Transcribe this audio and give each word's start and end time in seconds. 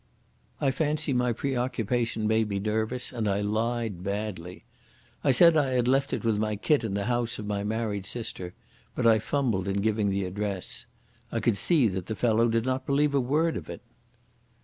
I 0.59 0.71
fancy 0.71 1.13
my 1.13 1.31
preoccupation 1.31 2.25
made 2.25 2.49
me 2.49 2.57
nervous 2.57 3.13
and 3.13 3.27
I 3.29 3.41
lied 3.41 4.01
badly. 4.01 4.63
I 5.23 5.29
said 5.29 5.55
I 5.55 5.73
had 5.73 5.87
left 5.87 6.11
it 6.11 6.25
with 6.25 6.39
my 6.39 6.55
kit 6.55 6.83
in 6.83 6.95
the 6.95 7.05
house 7.05 7.37
of 7.37 7.45
my 7.45 7.63
married 7.63 8.07
sister, 8.07 8.55
but 8.95 9.05
I 9.05 9.19
fumbled 9.19 9.67
in 9.67 9.79
giving 9.79 10.09
the 10.09 10.25
address. 10.25 10.87
I 11.31 11.39
could 11.39 11.55
see 11.55 11.87
that 11.89 12.07
the 12.07 12.15
fellow 12.15 12.47
did 12.47 12.65
not 12.65 12.87
believe 12.87 13.13
a 13.13 13.19
word 13.21 13.55
of 13.55 13.69
it. 13.69 13.83